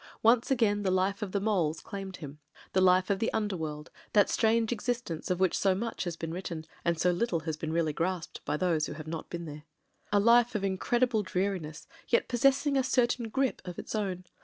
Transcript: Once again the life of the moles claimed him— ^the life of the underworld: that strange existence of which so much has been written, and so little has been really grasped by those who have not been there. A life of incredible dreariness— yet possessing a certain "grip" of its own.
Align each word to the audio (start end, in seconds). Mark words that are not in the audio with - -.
Once 0.23 0.49
again 0.49 0.81
the 0.81 0.89
life 0.89 1.21
of 1.21 1.31
the 1.31 1.39
moles 1.39 1.79
claimed 1.79 2.15
him— 2.15 2.39
^the 2.73 2.81
life 2.81 3.11
of 3.11 3.19
the 3.19 3.31
underworld: 3.33 3.91
that 4.13 4.31
strange 4.31 4.71
existence 4.71 5.29
of 5.29 5.39
which 5.39 5.55
so 5.55 5.75
much 5.75 6.05
has 6.05 6.15
been 6.17 6.33
written, 6.33 6.65
and 6.83 6.99
so 6.99 7.11
little 7.11 7.41
has 7.41 7.55
been 7.55 7.71
really 7.71 7.93
grasped 7.93 8.43
by 8.43 8.57
those 8.57 8.87
who 8.87 8.93
have 8.93 9.05
not 9.05 9.29
been 9.29 9.45
there. 9.45 9.61
A 10.11 10.19
life 10.19 10.55
of 10.55 10.63
incredible 10.63 11.21
dreariness— 11.21 11.85
yet 12.07 12.27
possessing 12.27 12.77
a 12.77 12.83
certain 12.83 13.29
"grip" 13.29 13.61
of 13.63 13.77
its 13.77 13.93
own. 13.93 14.23